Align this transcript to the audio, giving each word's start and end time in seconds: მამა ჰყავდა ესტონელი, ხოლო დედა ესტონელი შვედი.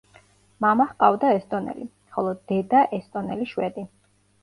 მამა 0.65 0.87
ჰყავდა 0.93 1.35
ესტონელი, 1.35 1.87
ხოლო 2.17 2.35
დედა 2.53 2.85
ესტონელი 3.01 3.51
შვედი. 3.55 3.91